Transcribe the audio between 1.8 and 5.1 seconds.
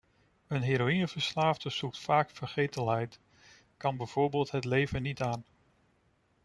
vaak vergetelheid, kan bijvoorbeeld het leven